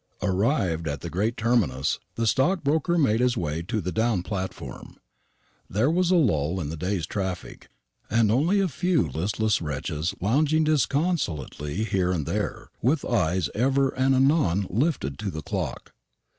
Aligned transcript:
Arrived 0.23 0.87
at 0.87 1.01
the 1.01 1.11
great 1.11 1.37
terminus, 1.37 1.99
the 2.15 2.25
stockbroker 2.25 2.97
made 2.97 3.19
his 3.19 3.37
way 3.37 3.61
to 3.61 3.79
the 3.79 3.91
down 3.91 4.23
platform. 4.23 4.97
There 5.69 5.91
was 5.91 6.09
a 6.09 6.15
lull 6.15 6.59
in 6.59 6.69
the 6.71 6.75
day's 6.75 7.05
traffic, 7.05 7.67
and 8.09 8.31
only 8.31 8.59
a 8.59 8.67
few 8.67 9.03
listless 9.07 9.61
wretches 9.61 10.15
lounging 10.19 10.63
disconsolately 10.63 11.83
here 11.83 12.11
and 12.11 12.25
there, 12.25 12.71
with 12.81 13.05
eyes 13.05 13.51
ever 13.53 13.89
and 13.89 14.15
anon 14.15 14.65
lifted 14.71 15.19
to 15.19 15.29
the 15.29 15.43
clock. 15.43 15.93